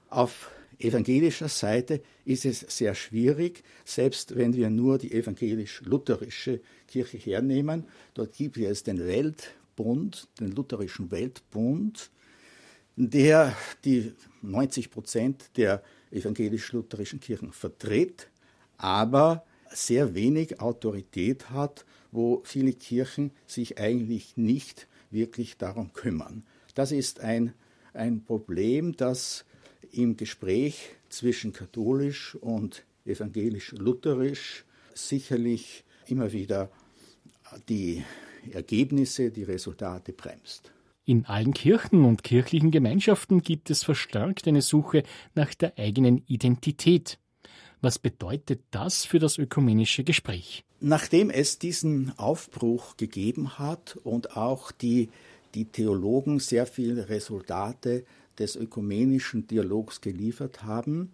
Auf 0.10 0.52
evangelischer 0.80 1.50
Seite 1.50 2.02
ist 2.26 2.46
es 2.46 2.60
sehr 2.60 2.96
schwierig, 2.96 3.64
selbst 3.86 4.36
wenn 4.36 4.54
wir 4.56 4.70
nur 4.70 4.98
die 4.98 5.14
evangelisch-lutherische 5.14 6.62
Kirche 6.88 7.18
hernehmen. 7.18 7.86
Dort 8.14 8.34
gibt 8.34 8.58
es 8.58 8.84
den 8.84 9.00
Weltbund, 9.00 10.28
den 10.40 10.52
lutherischen 10.52 11.12
Weltbund, 11.12 12.12
der 12.96 13.56
die 13.84 14.14
90 14.42 14.90
Prozent 14.90 15.58
der 15.58 15.84
evangelisch-lutherischen 16.12 17.20
Kirchen 17.20 17.52
vertritt, 17.52 18.30
aber 18.78 19.46
sehr 19.70 20.16
wenig 20.16 20.62
Autorität 20.62 21.50
hat, 21.50 21.86
wo 22.12 22.42
viele 22.46 22.74
Kirchen 22.74 23.32
sich 23.46 23.78
eigentlich 23.78 24.38
nicht 24.38 24.88
wirklich 25.12 25.58
darum 25.58 25.92
kümmern. 25.94 26.44
Das 26.74 26.92
ist 26.92 27.20
ein, 27.20 27.54
ein 27.94 28.24
Problem, 28.24 28.96
das 28.96 29.46
im 29.92 30.18
Gespräch 30.18 30.90
zwischen 31.10 31.54
katholisch 31.54 32.36
und 32.36 32.86
evangelisch-lutherisch 33.06 34.66
sicherlich 34.94 35.84
immer 36.08 36.32
wieder 36.32 36.70
die 37.70 38.04
Ergebnisse, 38.52 39.32
die 39.32 39.44
Resultate 39.44 40.14
bremst. 40.14 40.72
In 41.08 41.28
allen 41.28 41.54
Kirchen 41.54 42.04
und 42.04 42.24
kirchlichen 42.24 42.72
Gemeinschaften 42.72 43.44
gibt 43.44 43.70
es 43.70 43.84
verstärkt 43.84 44.48
eine 44.48 44.64
Suche 44.64 45.04
nach 45.36 45.54
der 45.54 45.78
eigenen 45.78 46.24
Identität. 46.26 47.20
Was 47.80 48.00
bedeutet 48.00 48.62
das 48.72 49.06
für 49.06 49.20
das 49.20 49.38
ökumenische 49.38 50.04
Gespräch? 50.04 50.66
Nachdem 50.80 51.30
es 51.30 51.60
diesen 51.60 52.18
Aufbruch 52.18 52.98
gegeben 52.98 53.60
hat 53.60 54.00
und 54.04 54.36
auch 54.36 54.72
die, 54.72 55.10
die 55.54 55.66
Theologen 55.66 56.40
sehr 56.40 56.66
viele 56.66 57.08
Resultate 57.08 58.04
des 58.40 58.56
ökumenischen 58.56 59.46
Dialogs 59.46 60.02
geliefert 60.02 60.64
haben, 60.64 61.12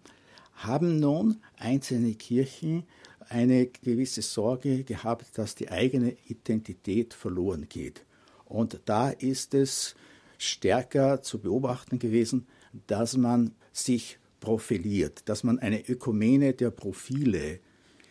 haben 0.54 1.00
nun 1.00 1.42
einzelne 1.58 2.14
Kirchen 2.14 2.84
eine 3.28 3.66
gewisse 3.66 4.22
Sorge 4.22 4.84
gehabt, 4.84 5.36
dass 5.36 5.54
die 5.54 5.70
eigene 5.70 6.16
Identität 6.28 7.12
verloren 7.12 7.66
geht. 7.68 8.06
Und 8.52 8.80
da 8.84 9.08
ist 9.08 9.54
es 9.54 9.94
stärker 10.36 11.22
zu 11.22 11.38
beobachten 11.38 11.98
gewesen, 11.98 12.46
dass 12.86 13.16
man 13.16 13.54
sich 13.72 14.18
profiliert, 14.40 15.22
dass 15.26 15.42
man 15.42 15.58
eine 15.58 15.88
Ökumene 15.88 16.52
der 16.52 16.70
Profile 16.70 17.60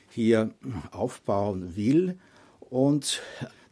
hier 0.10 0.52
aufbauen 0.90 1.76
will. 1.76 2.18
Und 2.60 3.22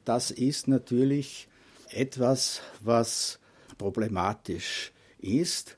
das 0.06 0.30
ist 0.30 0.68
natürlich 0.68 1.48
etwas, 1.90 2.62
was 2.82 3.40
problematisch 3.80 4.92
ist. 5.18 5.76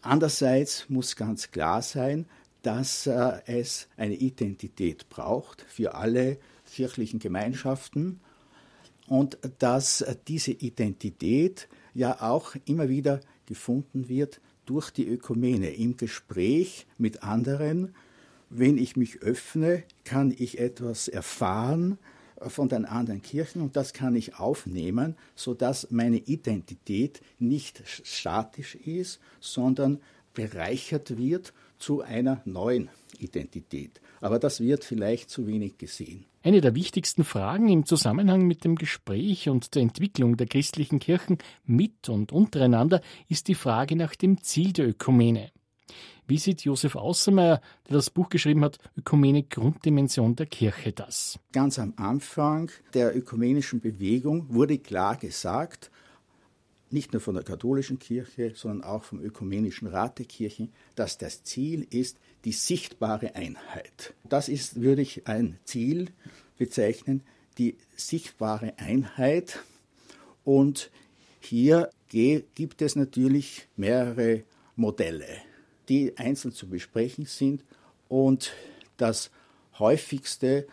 Andererseits 0.00 0.88
muss 0.88 1.16
ganz 1.16 1.50
klar 1.50 1.82
sein, 1.82 2.26
dass 2.62 3.08
äh, 3.08 3.40
es 3.46 3.88
eine 3.96 4.14
Identität 4.14 5.08
braucht 5.08 5.62
für 5.62 5.94
alle 5.96 6.38
kirchlichen 6.70 7.18
Gemeinschaften 7.18 8.20
und 9.10 9.38
dass 9.58 10.04
diese 10.28 10.52
Identität 10.52 11.68
ja 11.94 12.22
auch 12.22 12.54
immer 12.64 12.88
wieder 12.88 13.20
gefunden 13.44 14.08
wird 14.08 14.40
durch 14.66 14.92
die 14.92 15.08
Ökumene 15.08 15.70
im 15.70 15.96
Gespräch 15.96 16.86
mit 16.96 17.24
anderen. 17.24 17.92
Wenn 18.50 18.78
ich 18.78 18.94
mich 18.94 19.20
öffne, 19.20 19.82
kann 20.04 20.32
ich 20.38 20.60
etwas 20.60 21.08
erfahren, 21.08 21.98
von 22.40 22.68
den 22.68 22.84
anderen 22.86 23.20
Kirchen 23.20 23.62
und 23.62 23.74
das 23.74 23.92
kann 23.92 24.14
ich 24.14 24.36
aufnehmen, 24.36 25.16
sodass 25.34 25.90
meine 25.90 26.18
Identität 26.18 27.20
nicht 27.40 27.82
statisch 27.84 28.76
ist, 28.76 29.18
sondern 29.40 30.00
bereichert 30.34 31.18
wird 31.18 31.52
zu 31.80 32.00
einer 32.00 32.42
neuen 32.44 32.88
Identität. 33.18 34.00
Aber 34.20 34.38
das 34.38 34.60
wird 34.60 34.84
vielleicht 34.84 35.30
zu 35.30 35.48
wenig 35.48 35.78
gesehen. 35.78 36.29
Eine 36.42 36.62
der 36.62 36.74
wichtigsten 36.74 37.22
Fragen 37.22 37.68
im 37.68 37.84
Zusammenhang 37.84 38.46
mit 38.46 38.64
dem 38.64 38.76
Gespräch 38.76 39.50
und 39.50 39.74
der 39.74 39.82
Entwicklung 39.82 40.38
der 40.38 40.46
christlichen 40.46 40.98
Kirchen 40.98 41.36
mit 41.66 42.08
und 42.08 42.32
untereinander 42.32 43.02
ist 43.28 43.48
die 43.48 43.54
Frage 43.54 43.94
nach 43.94 44.14
dem 44.14 44.42
Ziel 44.42 44.72
der 44.72 44.88
Ökumene. 44.88 45.50
Wie 46.26 46.38
sieht 46.38 46.62
Josef 46.62 46.96
Außermeier, 46.96 47.60
der 47.88 47.96
das 47.96 48.08
Buch 48.08 48.30
geschrieben 48.30 48.64
hat, 48.64 48.78
Ökumene 48.96 49.42
Grunddimension 49.42 50.34
der 50.34 50.46
Kirche 50.46 50.92
das? 50.92 51.38
Ganz 51.52 51.78
am 51.78 51.92
Anfang 51.96 52.70
der 52.94 53.14
ökumenischen 53.14 53.80
Bewegung 53.80 54.46
wurde 54.48 54.78
klar 54.78 55.16
gesagt, 55.16 55.90
nicht 56.92 57.12
nur 57.12 57.20
von 57.20 57.34
der 57.34 57.44
katholischen 57.44 57.98
Kirche, 57.98 58.52
sondern 58.54 58.84
auch 58.84 59.04
vom 59.04 59.22
Ökumenischen 59.22 59.88
Rat 59.88 60.18
der 60.18 60.26
Kirchen, 60.26 60.72
dass 60.94 61.18
das 61.18 61.44
Ziel 61.44 61.86
ist 61.90 62.18
die 62.44 62.52
sichtbare 62.52 63.34
Einheit. 63.34 64.14
Das 64.28 64.48
ist, 64.48 64.80
würde 64.80 65.02
ich 65.02 65.26
ein 65.26 65.58
Ziel 65.64 66.08
bezeichnen, 66.58 67.22
die 67.58 67.76
sichtbare 67.96 68.78
Einheit. 68.78 69.60
Und 70.44 70.90
hier 71.40 71.90
gibt 72.08 72.82
es 72.82 72.96
natürlich 72.96 73.68
mehrere 73.76 74.42
Modelle 74.76 75.26
die 75.90 76.16
einzeln 76.16 76.52
zu 76.52 76.68
besprechen 76.68 77.26
sind. 77.26 77.64
Und 78.08 78.52
das 78.96 79.30
häufigste, 79.78 80.66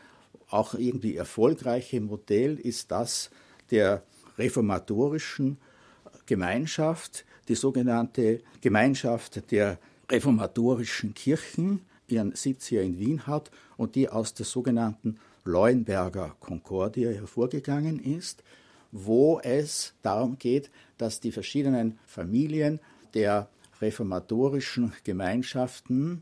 auch 0.49 0.75
irgendwie 0.75 1.17
erfolgreiche 1.17 1.99
Modell 1.99 2.57
ist 2.57 2.91
das 2.91 3.29
der 3.71 4.03
reformatorischen 4.37 5.57
Gemeinschaft, 6.27 7.25
die 7.47 7.55
sogenannte 7.55 8.41
Gemeinschaft 8.61 9.49
der 9.49 9.79
reformatorischen 10.11 11.15
Kirchen, 11.15 11.81
ihren 12.07 12.35
Sitz 12.35 12.67
hier 12.67 12.83
in 12.83 12.99
Wien 12.99 13.25
hat 13.25 13.49
und 13.75 13.95
die 13.95 14.07
aus 14.09 14.35
der 14.35 14.45
sogenannten 14.45 15.19
Leuenberger 15.43 16.35
Konkordia 16.39 17.09
hervorgegangen 17.09 17.99
ist, 17.99 18.43
wo 18.91 19.39
es 19.39 19.95
darum 20.03 20.37
geht, 20.37 20.69
dass 20.99 21.19
die 21.19 21.31
verschiedenen 21.31 21.97
Familien 22.05 22.79
der 23.15 23.49
reformatorischen 23.81 24.93
Gemeinschaften 25.03 26.21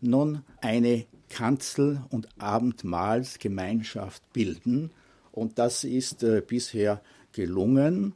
nun 0.00 0.42
eine 0.62 1.04
Kanzel- 1.28 2.02
und 2.10 2.28
Abendmahlsgemeinschaft 2.38 4.32
bilden 4.32 4.90
Und 5.32 5.58
das 5.58 5.84
ist 5.84 6.22
äh, 6.22 6.42
bisher 6.46 7.00
gelungen. 7.32 8.14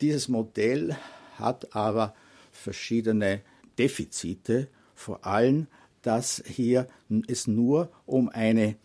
Dieses 0.00 0.28
Modell 0.28 0.96
hat 1.38 1.74
aber 1.74 2.14
verschiedene 2.50 3.42
Defizite, 3.78 4.68
vor 4.94 5.26
allem, 5.26 5.66
dass 6.02 6.42
hier 6.46 6.86
es 7.26 7.46
nur 7.46 7.90
um 8.06 8.28
eine 8.28 8.76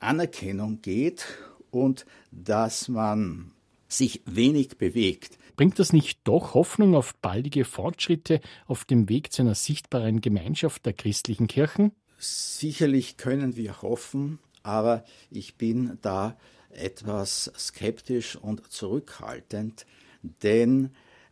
Anerkennung 0.00 0.82
geht 0.82 1.26
und 1.70 2.06
dass 2.30 2.88
man 2.88 3.52
sich 3.88 4.22
wenig 4.24 4.78
bewegt. 4.78 5.38
Bringt 5.56 5.78
das 5.78 5.92
nicht 5.92 6.20
doch 6.24 6.54
Hoffnung 6.54 6.94
auf 6.94 7.14
baldige 7.16 7.64
Fortschritte 7.64 8.40
auf 8.66 8.84
dem 8.84 9.08
Weg 9.08 9.32
zu 9.32 9.42
einer 9.42 9.54
sichtbaren 9.54 10.20
Gemeinschaft 10.20 10.86
der 10.86 10.94
christlichen 10.94 11.46
Kirchen? 11.46 11.92
Sicherlich 12.18 13.16
können 13.16 13.56
wir 13.56 13.82
hoffen, 13.82 14.38
aber 14.62 15.04
ich 15.30 15.56
bin 15.56 15.98
da 16.02 16.36
etwas 16.70 17.52
skeptisch 17.58 18.36
und 18.36 18.70
zurückhaltend, 18.70 19.86
denn 20.22 20.90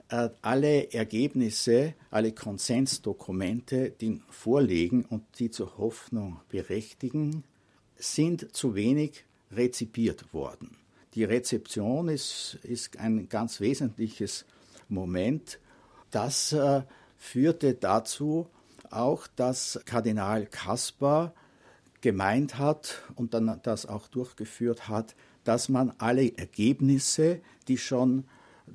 äh, 0.09 0.30
alle 0.42 0.92
Ergebnisse, 0.92 1.94
alle 2.11 2.32
Konsensdokumente, 2.32 3.90
die 3.90 4.20
vorliegen 4.28 5.04
und 5.04 5.25
die 5.38 5.50
zur 5.50 5.78
Hoffnung 5.78 6.40
berechtigen, 6.49 7.44
sind 7.97 8.54
zu 8.54 8.75
wenig 8.75 9.25
rezipiert 9.52 10.32
worden. 10.32 10.76
Die 11.14 11.25
Rezeption 11.25 12.09
ist, 12.09 12.59
ist 12.62 12.99
ein 12.99 13.28
ganz 13.28 13.61
wesentliches 13.61 14.44
Moment. 14.88 15.59
Das 16.11 16.52
äh, 16.52 16.82
führte 17.18 17.75
dazu 17.75 18.49
auch, 18.90 19.26
dass 19.28 19.80
Kardinal 19.85 20.47
Kaspar 20.47 21.35
gemeint 22.00 22.59
hat 22.59 23.02
und 23.16 23.35
dann 23.35 23.61
das 23.62 23.87
auch 23.87 24.09
durchgeführt 24.09 24.88
hat, 24.88 25.14
dass 25.44 25.68
man 25.68 25.92
alle 25.99 26.37
Ergebnisse, 26.37 27.40
die 27.68 27.78
schon, 27.78 28.25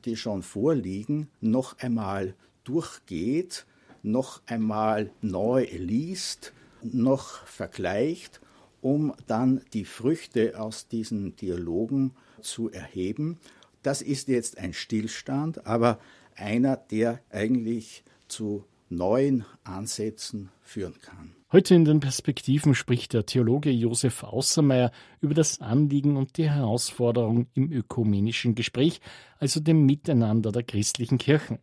die 0.03 0.17
schon 0.17 0.43
vorliegen, 0.43 1.29
noch 1.41 1.77
einmal 1.79 2.35
durchgeht, 2.63 3.65
noch 4.03 4.41
einmal 4.45 5.09
neu 5.21 5.67
liest, 5.71 6.53
noch 6.81 7.45
vergleicht, 7.45 8.41
um 8.81 9.13
dann 9.27 9.61
die 9.73 9.85
Früchte 9.85 10.59
aus 10.59 10.87
diesen 10.87 11.35
Dialogen 11.35 12.11
zu 12.41 12.69
erheben. 12.69 13.39
Das 13.81 14.01
ist 14.01 14.27
jetzt 14.27 14.57
ein 14.57 14.73
Stillstand, 14.73 15.65
aber 15.65 15.99
einer, 16.35 16.77
der 16.77 17.19
eigentlich 17.29 18.03
zu 18.27 18.65
neuen 18.89 19.45
Ansätzen 19.63 20.49
führen 20.61 20.95
kann. 21.01 21.35
Heute 21.51 21.75
in 21.75 21.85
den 21.85 21.99
Perspektiven 21.99 22.75
spricht 22.75 23.13
der 23.13 23.25
Theologe 23.25 23.69
Josef 23.69 24.23
Außermeier 24.23 24.91
über 25.21 25.33
das 25.33 25.61
Anliegen 25.61 26.17
und 26.17 26.37
die 26.37 26.49
Herausforderung 26.49 27.47
im 27.53 27.71
ökumenischen 27.71 28.55
Gespräch, 28.55 28.99
also 29.39 29.59
dem 29.59 29.85
Miteinander 29.85 30.51
der 30.51 30.63
christlichen 30.63 31.17
Kirchen. 31.17 31.59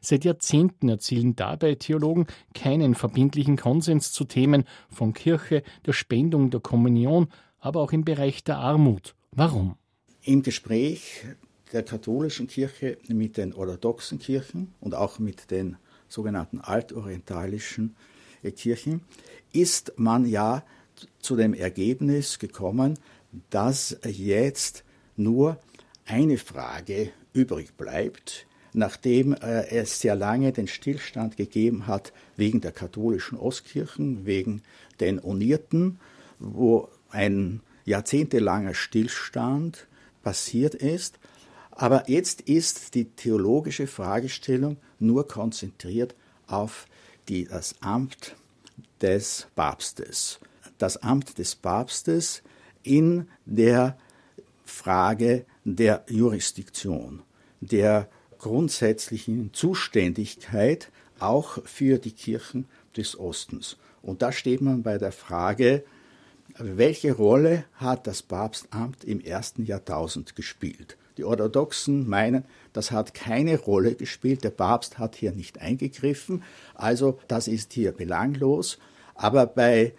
Seit 0.00 0.24
Jahrzehnten 0.24 0.88
erzielen 0.88 1.34
dabei 1.34 1.76
Theologen 1.76 2.26
keinen 2.54 2.94
verbindlichen 2.94 3.56
Konsens 3.56 4.12
zu 4.12 4.24
Themen 4.24 4.64
von 4.90 5.14
Kirche, 5.14 5.62
der 5.86 5.92
Spendung 5.92 6.50
der 6.50 6.60
Kommunion, 6.60 7.28
aber 7.58 7.80
auch 7.80 7.92
im 7.92 8.04
Bereich 8.04 8.44
der 8.44 8.58
Armut. 8.58 9.14
Warum? 9.30 9.76
Im 10.24 10.42
Gespräch 10.42 11.24
der 11.72 11.84
katholischen 11.84 12.48
Kirche 12.48 12.98
mit 13.08 13.38
den 13.38 13.54
orthodoxen 13.54 14.18
Kirchen 14.18 14.74
und 14.80 14.94
auch 14.94 15.18
mit 15.18 15.50
den 15.50 15.76
sogenannten 16.12 16.60
altorientalischen 16.60 17.96
Kirchen 18.56 19.02
ist 19.52 19.92
man 19.96 20.26
ja 20.26 20.64
zu 21.20 21.36
dem 21.36 21.54
Ergebnis 21.54 22.38
gekommen, 22.38 22.98
dass 23.50 23.96
jetzt 24.04 24.84
nur 25.16 25.58
eine 26.04 26.38
Frage 26.38 27.10
übrig 27.32 27.74
bleibt, 27.76 28.46
nachdem 28.72 29.32
äh, 29.34 29.68
es 29.68 30.00
sehr 30.00 30.14
lange 30.14 30.52
den 30.52 30.66
Stillstand 30.66 31.36
gegeben 31.36 31.86
hat 31.86 32.12
wegen 32.36 32.60
der 32.60 32.72
katholischen 32.72 33.38
Ostkirchen, 33.38 34.26
wegen 34.26 34.62
den 35.00 35.18
Unierten, 35.18 35.98
wo 36.38 36.88
ein 37.10 37.60
jahrzehntelanger 37.84 38.74
Stillstand 38.74 39.86
passiert 40.22 40.74
ist. 40.74 41.18
Aber 41.72 42.08
jetzt 42.08 42.42
ist 42.42 42.94
die 42.94 43.06
theologische 43.06 43.86
Fragestellung 43.86 44.76
nur 44.98 45.26
konzentriert 45.26 46.14
auf 46.46 46.86
die, 47.28 47.46
das 47.46 47.74
Amt 47.80 48.36
des 49.00 49.48
Papstes. 49.56 50.38
Das 50.78 50.98
Amt 50.98 51.38
des 51.38 51.54
Papstes 51.54 52.42
in 52.82 53.26
der 53.46 53.96
Frage 54.64 55.44
der 55.64 56.04
Jurisdiktion, 56.08 57.22
der 57.60 58.08
grundsätzlichen 58.38 59.52
Zuständigkeit 59.52 60.90
auch 61.18 61.58
für 61.64 61.98
die 61.98 62.12
Kirchen 62.12 62.66
des 62.96 63.18
Ostens. 63.18 63.76
Und 64.02 64.22
da 64.22 64.32
steht 64.32 64.60
man 64.60 64.82
bei 64.82 64.98
der 64.98 65.12
Frage, 65.12 65.84
welche 66.58 67.12
Rolle 67.12 67.64
hat 67.74 68.06
das 68.06 68.22
Papstamt 68.22 69.04
im 69.04 69.20
ersten 69.20 69.64
Jahrtausend 69.64 70.36
gespielt? 70.36 70.98
Die 71.16 71.24
Orthodoxen 71.24 72.08
meinen, 72.08 72.44
das 72.72 72.90
hat 72.90 73.14
keine 73.14 73.58
Rolle 73.58 73.94
gespielt, 73.94 74.44
der 74.44 74.50
Papst 74.50 74.98
hat 74.98 75.16
hier 75.16 75.32
nicht 75.32 75.60
eingegriffen, 75.60 76.42
also 76.74 77.18
das 77.28 77.48
ist 77.48 77.72
hier 77.72 77.92
belanglos. 77.92 78.78
Aber 79.14 79.46
bei 79.46 79.92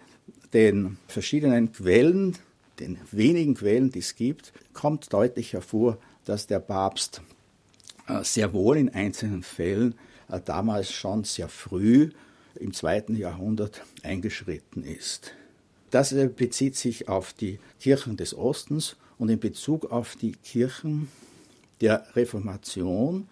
den 0.52 0.98
verschiedenen 1.06 1.72
Quellen, 1.72 2.36
den 2.80 2.98
wenigen 3.10 3.54
Quellen, 3.54 3.90
die 3.90 4.00
es 4.00 4.16
gibt, 4.16 4.52
kommt 4.72 5.12
deutlich 5.12 5.52
hervor, 5.52 5.98
dass 6.24 6.46
der 6.46 6.60
Papst 6.60 7.22
äh, 8.08 8.22
sehr 8.24 8.52
wohl 8.52 8.76
in 8.76 8.88
einzelnen 8.88 9.42
Fällen 9.42 9.94
äh, 10.28 10.40
damals 10.44 10.92
schon 10.92 11.24
sehr 11.24 11.48
früh 11.48 12.10
im 12.56 12.72
zweiten 12.72 13.16
Jahrhundert 13.16 13.82
eingeschritten 14.02 14.84
ist. 14.84 15.32
Das 15.90 16.12
äh, 16.12 16.28
bezieht 16.28 16.76
sich 16.76 17.08
auf 17.08 17.32
die 17.32 17.58
Kirchen 17.80 18.16
des 18.16 18.34
Ostens 18.34 18.96
und 19.18 19.28
in 19.28 19.40
Bezug 19.40 19.90
auf 19.90 20.16
die 20.16 20.32
Kirchen 20.32 21.08
der 21.80 22.06
Reformation 22.14 23.28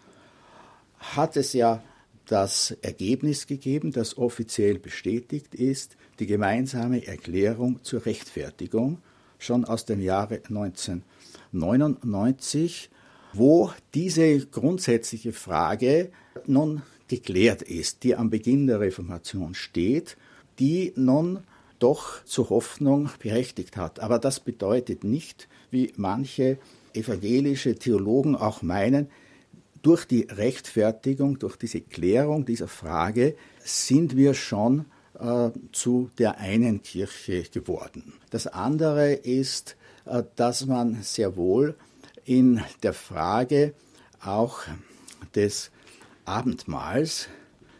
hat 0.98 1.36
es 1.36 1.52
ja 1.52 1.82
das 2.26 2.72
Ergebnis 2.82 3.46
gegeben, 3.46 3.92
das 3.92 4.16
offiziell 4.16 4.78
bestätigt 4.78 5.54
ist, 5.54 5.96
die 6.18 6.26
gemeinsame 6.26 7.06
Erklärung 7.06 7.82
zur 7.82 8.06
Rechtfertigung 8.06 8.98
schon 9.38 9.64
aus 9.64 9.84
dem 9.84 10.00
Jahre 10.00 10.36
1999, 10.36 12.90
wo 13.32 13.70
diese 13.94 14.46
grundsätzliche 14.46 15.32
Frage 15.32 16.10
nun 16.46 16.82
geklärt 17.08 17.62
ist, 17.62 18.04
die 18.04 18.14
am 18.14 18.30
Beginn 18.30 18.66
der 18.66 18.80
Reformation 18.80 19.54
steht, 19.54 20.16
die 20.58 20.92
nun 20.96 21.40
doch 21.82 22.24
zur 22.24 22.50
Hoffnung 22.50 23.10
berechtigt 23.18 23.76
hat. 23.76 24.00
Aber 24.00 24.18
das 24.18 24.40
bedeutet 24.40 25.02
nicht, 25.04 25.48
wie 25.70 25.92
manche 25.96 26.58
evangelische 26.94 27.74
Theologen 27.74 28.36
auch 28.36 28.62
meinen, 28.62 29.08
durch 29.82 30.04
die 30.04 30.28
Rechtfertigung, 30.30 31.40
durch 31.40 31.56
diese 31.56 31.80
Klärung 31.80 32.44
dieser 32.44 32.68
Frage 32.68 33.34
sind 33.64 34.16
wir 34.16 34.34
schon 34.34 34.84
äh, 35.18 35.50
zu 35.72 36.10
der 36.18 36.38
einen 36.38 36.82
Kirche 36.82 37.42
geworden. 37.42 38.12
Das 38.30 38.46
andere 38.46 39.12
ist, 39.12 39.76
äh, 40.04 40.22
dass 40.36 40.66
man 40.66 41.02
sehr 41.02 41.36
wohl 41.36 41.74
in 42.24 42.60
der 42.84 42.92
Frage 42.92 43.74
auch 44.20 44.60
des 45.34 45.72
Abendmahls 46.24 47.28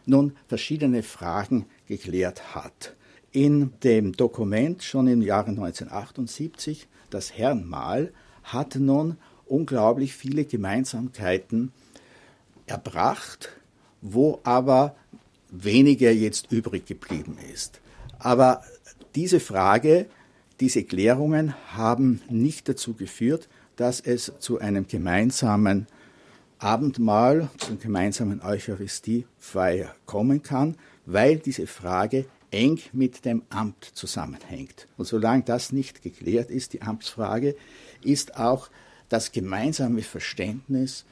nun 0.05 0.35
verschiedene 0.47 1.03
Fragen 1.03 1.67
geklärt 1.87 2.53
hat 2.53 2.95
in 3.33 3.73
dem 3.83 4.13
Dokument 4.13 4.83
schon 4.83 5.07
im 5.07 5.21
Jahre 5.21 5.49
1978, 5.49 6.87
das 7.09 7.37
Herrenmahl, 7.37 8.13
hat 8.43 8.75
nun 8.75 9.17
unglaublich 9.45 10.15
viele 10.15 10.45
Gemeinsamkeiten 10.45 11.73
erbracht, 12.67 13.49
wo 14.01 14.39
aber 14.43 14.95
weniger 15.49 16.11
jetzt 16.11 16.51
übrig 16.51 16.85
geblieben 16.85 17.37
ist. 17.53 17.81
Aber 18.19 18.63
diese 19.15 19.39
Frage, 19.39 20.07
diese 20.59 20.83
Klärungen 20.83 21.53
haben 21.75 22.21
nicht 22.29 22.69
dazu 22.69 22.93
geführt, 22.93 23.49
dass 23.75 23.99
es 23.99 24.31
zu 24.39 24.59
einem 24.59 24.87
gemeinsamen 24.87 25.87
Abendmahl, 26.59 27.49
zum 27.57 27.79
gemeinsamen 27.79 28.41
Eucharistiefeier 28.41 29.93
kommen 30.05 30.43
kann, 30.43 30.75
weil 31.05 31.37
diese 31.37 31.67
Frage 31.67 32.25
eng 32.53 32.79
mit 32.93 33.25
dem 33.25 33.43
Amt 33.49 33.83
zusammenhängt. 33.93 34.87
Und 34.97 35.05
solange 35.05 35.43
das 35.43 35.71
nicht 35.71 36.01
geklärt 36.01 36.49
ist, 36.49 36.73
die 36.73 36.81
Amtsfrage, 36.81 37.55
ist 38.03 38.37
auch 38.37 38.69
das 39.09 39.31
gemeinsame 39.31 40.01
Verständnis 40.01 41.05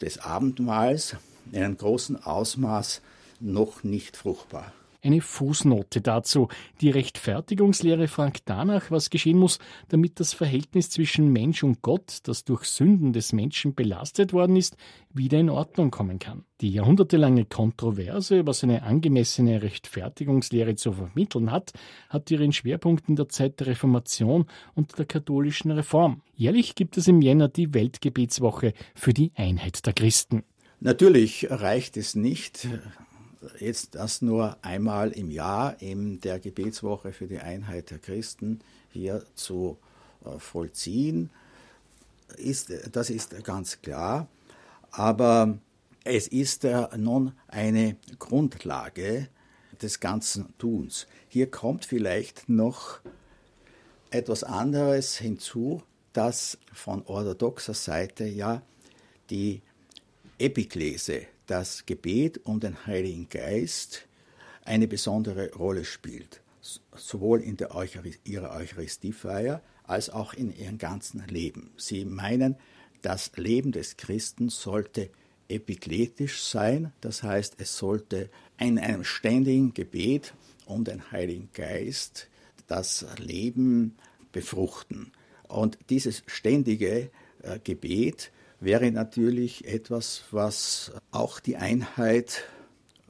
des 0.00 0.18
Abendmahls 0.18 1.16
in 1.52 1.62
einem 1.62 1.76
großen 1.76 2.22
Ausmaß 2.22 3.00
noch 3.40 3.84
nicht 3.84 4.16
fruchtbar. 4.16 4.72
Eine 5.06 5.20
Fußnote 5.20 6.00
dazu. 6.00 6.48
Die 6.80 6.90
Rechtfertigungslehre 6.90 8.08
fragt 8.08 8.42
danach, 8.46 8.90
was 8.90 9.10
geschehen 9.10 9.38
muss, 9.38 9.58
damit 9.88 10.20
das 10.20 10.34
Verhältnis 10.34 10.90
zwischen 10.90 11.32
Mensch 11.32 11.62
und 11.62 11.80
Gott, 11.82 12.18
das 12.24 12.44
durch 12.44 12.64
Sünden 12.64 13.12
des 13.12 13.32
Menschen 13.32 13.74
belastet 13.74 14.32
worden 14.32 14.56
ist, 14.56 14.76
wieder 15.14 15.38
in 15.38 15.48
Ordnung 15.48 15.90
kommen 15.90 16.18
kann. 16.18 16.44
Die 16.60 16.70
jahrhundertelange 16.70 17.44
Kontroverse, 17.44 18.46
was 18.46 18.64
eine 18.64 18.82
angemessene 18.82 19.62
Rechtfertigungslehre 19.62 20.74
zu 20.74 20.92
vermitteln 20.92 21.50
hat, 21.50 21.72
hat 22.08 22.30
ihren 22.30 22.52
Schwerpunkt 22.52 23.08
in 23.08 23.16
der 23.16 23.28
Zeit 23.28 23.60
der 23.60 23.68
Reformation 23.68 24.46
und 24.74 24.98
der 24.98 25.06
katholischen 25.06 25.70
Reform. 25.70 26.22
Jährlich 26.34 26.74
gibt 26.74 26.96
es 26.96 27.08
im 27.08 27.22
Jänner 27.22 27.48
die 27.48 27.72
Weltgebetswoche 27.74 28.72
für 28.94 29.12
die 29.12 29.32
Einheit 29.36 29.86
der 29.86 29.92
Christen. 29.92 30.44
Natürlich 30.80 31.46
reicht 31.50 31.96
es 31.96 32.14
nicht, 32.14 32.68
jetzt 33.58 33.94
das 33.94 34.22
nur 34.22 34.56
einmal 34.62 35.12
im 35.12 35.30
Jahr 35.30 35.80
in 35.80 36.20
der 36.20 36.38
Gebetswoche 36.38 37.12
für 37.12 37.26
die 37.26 37.38
Einheit 37.38 37.90
der 37.90 37.98
Christen 37.98 38.60
hier 38.90 39.24
zu 39.34 39.78
äh, 40.24 40.38
vollziehen. 40.38 41.30
Ist, 42.36 42.72
das 42.92 43.10
ist 43.10 43.44
ganz 43.44 43.80
klar. 43.82 44.28
Aber 44.90 45.58
es 46.04 46.28
ist 46.28 46.66
nun 46.96 47.32
eine 47.48 47.96
Grundlage 48.18 49.28
des 49.82 50.00
ganzen 50.00 50.56
Tuns. 50.58 51.06
Hier 51.28 51.50
kommt 51.50 51.84
vielleicht 51.84 52.48
noch 52.48 53.00
etwas 54.10 54.44
anderes 54.44 55.16
hinzu, 55.16 55.82
dass 56.12 56.58
von 56.72 57.02
orthodoxer 57.06 57.74
Seite 57.74 58.24
ja 58.24 58.62
die 59.30 59.62
Epiklese, 60.38 61.26
das 61.46 61.86
Gebet 61.86 62.44
um 62.44 62.60
den 62.60 62.86
Heiligen 62.86 63.28
Geist, 63.28 64.06
eine 64.64 64.88
besondere 64.88 65.52
Rolle 65.54 65.84
spielt, 65.84 66.40
sowohl 66.94 67.40
in 67.40 67.56
der 67.56 67.74
Eucharistie, 67.74 68.32
ihrer 68.32 68.50
Eucharistiefeier 68.52 69.62
als 69.84 70.10
auch 70.10 70.34
in 70.34 70.56
ihrem 70.56 70.78
ganzen 70.78 71.24
Leben. 71.28 71.70
Sie 71.76 72.04
meinen, 72.04 72.56
das 73.02 73.30
Leben 73.36 73.70
des 73.70 73.96
Christen 73.96 74.48
sollte 74.48 75.10
epikletisch 75.48 76.42
sein, 76.42 76.92
das 77.00 77.22
heißt, 77.22 77.54
es 77.58 77.76
sollte 77.76 78.30
in 78.58 78.78
einem 78.78 79.04
ständigen 79.04 79.74
Gebet 79.74 80.34
um 80.64 80.82
den 80.82 81.12
Heiligen 81.12 81.48
Geist 81.52 82.28
das 82.66 83.06
Leben 83.18 83.96
befruchten. 84.32 85.12
Und 85.46 85.78
dieses 85.88 86.24
ständige 86.26 87.10
äh, 87.42 87.60
Gebet 87.62 88.32
wäre 88.60 88.90
natürlich 88.90 89.66
etwas, 89.66 90.24
was 90.30 90.92
auch 91.10 91.40
die 91.40 91.56
Einheit 91.56 92.44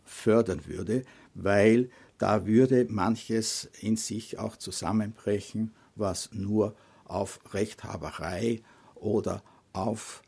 fördern 0.04 0.66
würde, 0.66 1.04
weil 1.34 1.90
da 2.18 2.46
würde 2.46 2.86
manches 2.88 3.70
in 3.80 3.96
sich 3.96 4.38
auch 4.38 4.56
zusammenbrechen, 4.56 5.72
was 5.94 6.30
nur 6.32 6.74
auf 7.04 7.40
Rechthaberei 7.52 8.62
oder 8.94 9.42
auf 9.72 10.22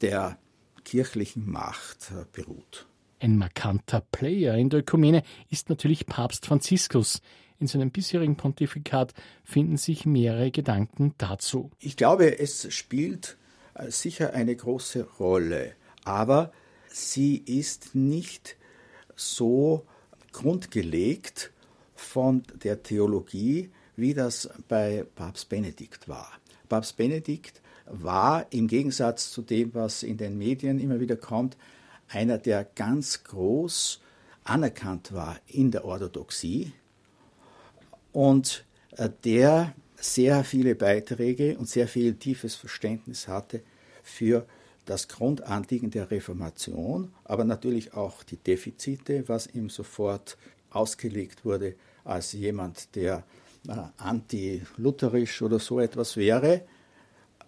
der 0.00 0.38
kirchlichen 0.84 1.50
Macht 1.50 2.12
beruht. 2.32 2.86
Ein 3.20 3.38
markanter 3.38 4.02
Player 4.12 4.54
in 4.56 4.70
der 4.70 4.80
Ökumene 4.80 5.22
ist 5.48 5.68
natürlich 5.68 6.06
Papst 6.06 6.46
Franziskus. 6.46 7.22
In 7.58 7.66
seinem 7.66 7.90
bisherigen 7.90 8.36
Pontifikat 8.36 9.14
finden 9.44 9.76
sich 9.76 10.04
mehrere 10.04 10.50
Gedanken 10.50 11.14
dazu. 11.16 11.70
Ich 11.78 11.96
glaube, 11.96 12.38
es 12.38 12.72
spielt 12.74 13.38
sicher 13.88 14.34
eine 14.34 14.54
große 14.54 15.06
Rolle, 15.18 15.72
aber 16.04 16.52
sie 16.88 17.36
ist 17.36 17.94
nicht 17.94 18.56
so 19.16 19.86
grundgelegt 20.32 21.52
von 21.94 22.42
der 22.62 22.82
Theologie, 22.82 23.70
wie 23.96 24.14
das 24.14 24.50
bei 24.68 25.04
Papst 25.14 25.48
Benedikt 25.48 26.08
war. 26.08 26.30
Papst 26.68 26.96
Benedikt 26.96 27.60
war 27.86 28.46
im 28.50 28.66
Gegensatz 28.66 29.30
zu 29.30 29.42
dem, 29.42 29.74
was 29.74 30.02
in 30.02 30.16
den 30.16 30.38
Medien 30.38 30.78
immer 30.78 31.00
wieder 31.00 31.16
kommt, 31.16 31.56
einer, 32.08 32.38
der 32.38 32.64
ganz 32.64 33.24
groß 33.24 34.00
anerkannt 34.44 35.12
war 35.12 35.38
in 35.46 35.70
der 35.70 35.84
Orthodoxie 35.84 36.72
und 38.12 38.64
äh, 38.96 39.08
der 39.24 39.74
sehr 40.04 40.44
viele 40.44 40.74
Beiträge 40.74 41.56
und 41.56 41.68
sehr 41.68 41.88
viel 41.88 42.14
tiefes 42.14 42.54
Verständnis 42.54 43.26
hatte 43.26 43.62
für 44.02 44.46
das 44.84 45.08
Grundanliegen 45.08 45.90
der 45.90 46.10
Reformation, 46.10 47.12
aber 47.24 47.44
natürlich 47.44 47.94
auch 47.94 48.22
die 48.22 48.36
Defizite, 48.36 49.24
was 49.28 49.46
ihm 49.46 49.70
sofort 49.70 50.36
ausgelegt 50.70 51.44
wurde 51.46 51.74
als 52.04 52.32
jemand, 52.32 52.94
der 52.94 53.24
äh, 53.66 53.72
anti-lutherisch 53.96 55.40
oder 55.40 55.58
so 55.58 55.80
etwas 55.80 56.18
wäre. 56.18 56.62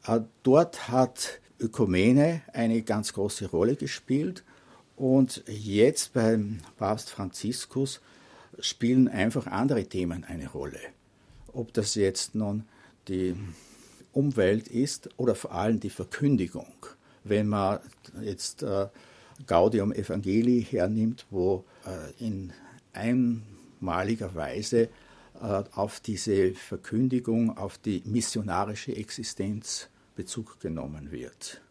Äh, 0.07 0.21
dort 0.43 0.89
hat 0.89 1.41
Ökumene 1.61 2.41
eine 2.55 2.81
ganz 2.83 3.13
große 3.13 3.51
Rolle 3.51 3.77
gespielt 3.77 4.45
und 4.97 5.45
jetzt 5.47 6.15
beim 6.15 6.61
Papst 6.79 7.11
Franziskus 7.11 8.01
spielen 8.61 9.09
einfach 9.09 9.47
andere 9.47 9.85
Themen 9.85 10.25
eine 10.25 10.49
Rolle. 10.49 10.81
Ob 11.57 11.73
das 11.73 11.95
jetzt 11.95 12.35
nun 12.35 12.65
die 13.09 13.35
Umwelt 14.13 14.69
ist 14.69 15.09
oder 15.17 15.35
vor 15.35 15.53
allem 15.53 15.81
die 15.81 15.89
Verkündigung. 15.89 16.87
Wenn 17.25 17.49
man 17.49 17.81
jetzt 18.21 18.63
äh, 18.63 18.89
Gaudium 19.47 19.91
Evangelii 19.91 20.63
hernimmt, 20.63 21.25
wo 21.31 21.65
äh, 21.87 22.23
in 22.23 22.53
einmaliger 22.93 24.35
Weise 24.35 24.91
äh, 25.41 25.65
auf 25.73 26.01
diese 26.01 26.53
Verkündigung, 26.53 27.57
auf 27.57 27.79
die 27.79 28.03
missionarische 28.05 28.95
Existenz 28.95 29.89
Bezug 30.15 30.61
genommen 30.61 31.11
wird. 31.11 31.63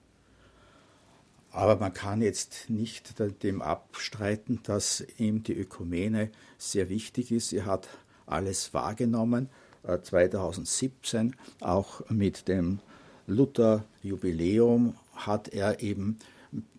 Aber 1.52 1.76
man 1.76 1.94
kann 1.94 2.24
jetzt 2.24 2.72
nicht 2.72 3.20
dem 3.44 3.62
abstreiten, 3.62 4.62
dass 4.64 5.06
ihm 5.20 5.44
die 5.44 5.54
Ökumene 5.54 6.32
sehr 6.58 6.90
wichtig 6.90 7.32
ist. 7.32 7.54
Er 7.54 7.66
hat 7.68 7.88
alles 8.26 8.74
wahrgenommen. 8.74 9.50
2017 9.86 11.32
äh, 11.32 11.64
auch 11.64 12.02
mit 12.10 12.48
dem 12.48 12.80
Luther-Jubiläum 13.28 14.96
hat 15.14 15.50
er 15.50 15.82
eben 15.82 16.20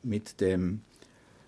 mit 0.03 0.41
dem 0.41 0.83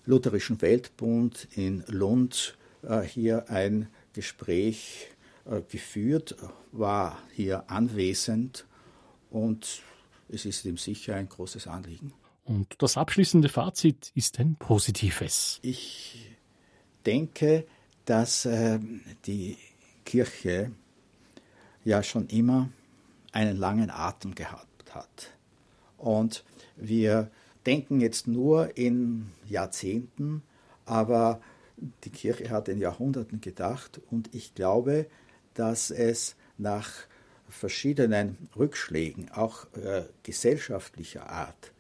Lutherischen 0.07 0.61
Weltbund 0.63 1.49
in 1.55 1.85
Lund 1.87 2.57
äh, 2.83 3.03
hier 3.03 3.51
ein 3.51 3.89
Gespräch 4.13 5.09
äh, 5.45 5.61
geführt, 5.69 6.37
war 6.73 7.19
hier 7.33 7.71
anwesend 7.71 8.67
und 9.31 9.83
es 10.29 10.45
ist 10.45 10.65
ihm 10.65 10.77
sicher 10.77 11.15
ein 11.15 11.29
großes 11.29 11.67
Anliegen. 11.67 12.13
Und 12.45 12.75
das 12.79 12.97
abschließende 12.97 13.49
Fazit 13.49 14.11
ist 14.15 14.39
ein 14.39 14.57
positives. 14.57 15.59
Ich 15.63 16.31
denke, 17.05 17.67
dass 18.07 18.47
äh, 18.47 18.79
die 19.27 19.59
Kirche 20.05 20.73
ja 21.85 22.03
schon 22.03 22.27
immer 22.29 22.69
einen 23.33 23.57
langen 23.57 23.91
Atem 23.91 24.35
gehabt 24.35 24.95
hat. 24.95 25.31
Und 25.97 26.45
wir 26.77 27.31
denken 27.67 28.01
jetzt 28.01 28.27
nur 28.27 28.77
in 28.77 29.31
Jahrzehnten, 29.49 30.43
aber 30.87 31.41
die 32.05 32.11
Kirche 32.11 32.51
hat 32.51 32.69
in 32.69 32.79
Jahrhunderten 32.79 33.41
gedacht 33.41 34.01
und 34.11 34.35
ich 34.35 34.55
glaube, 34.55 35.07
dass 35.55 35.91
es 35.91 36.37
nach 36.57 36.91
verschiedenen 37.49 38.37
Rückschlägen, 38.57 39.31
auch 39.31 39.67
äh, 39.75 40.03
gesellschaftlicher 40.23 41.29
Art, 41.31 41.73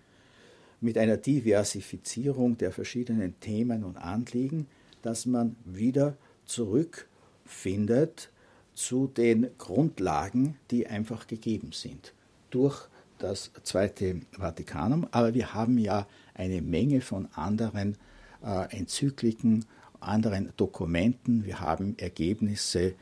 mit 0.80 0.96
einer 0.96 1.16
Diversifizierung 1.16 2.56
der 2.56 2.70
verschiedenen 2.70 3.38
Themen 3.40 3.84
und 3.84 3.96
Anliegen, 3.96 4.68
dass 5.02 5.26
man 5.26 5.56
wieder 5.64 6.16
zurückfindet 6.44 8.30
zu 8.78 9.08
den 9.08 9.48
Grundlagen, 9.58 10.56
die 10.70 10.86
einfach 10.86 11.26
gegeben 11.26 11.72
sind 11.72 12.14
durch 12.50 12.88
das 13.18 13.50
Zweite 13.64 14.20
Vatikanum. 14.38 15.08
Aber 15.10 15.34
wir 15.34 15.52
haben 15.52 15.78
ja 15.78 16.06
eine 16.32 16.62
Menge 16.62 17.00
von 17.00 17.28
anderen 17.34 17.96
äh, 18.40 18.76
Enzykliken, 18.76 19.64
anderen 19.98 20.52
Dokumenten. 20.56 21.44
Wir 21.44 21.58
haben 21.58 21.98
Ergebnisse 21.98 22.94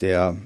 der 0.00 0.38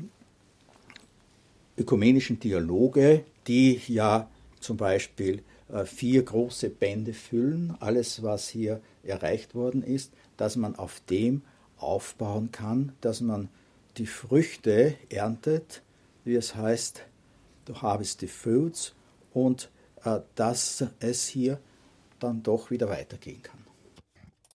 ökumenischen 1.78 2.40
Dialoge, 2.40 3.24
die 3.46 3.80
ja 3.86 4.28
zum 4.58 4.76
Beispiel 4.76 5.44
äh, 5.68 5.84
vier 5.84 6.24
große 6.24 6.70
Bände 6.70 7.12
füllen, 7.12 7.76
alles, 7.78 8.24
was 8.24 8.48
hier 8.48 8.80
erreicht 9.04 9.54
worden 9.54 9.84
ist, 9.84 10.12
dass 10.36 10.56
man 10.56 10.74
auf 10.74 11.00
dem 11.08 11.42
aufbauen 11.76 12.50
kann, 12.50 12.90
dass 13.00 13.20
man 13.20 13.50
die 13.96 14.06
Früchte 14.06 14.96
erntet, 15.08 15.82
wie 16.24 16.34
es 16.34 16.54
heißt, 16.54 17.02
du 17.64 17.80
habest 17.80 18.20
die 18.22 18.28
Fruits 18.28 18.94
und 19.32 19.70
äh, 20.04 20.20
dass 20.34 20.84
es 21.00 21.26
hier 21.26 21.60
dann 22.18 22.42
doch 22.42 22.70
wieder 22.70 22.88
weitergehen 22.88 23.42
kann. 23.42 23.65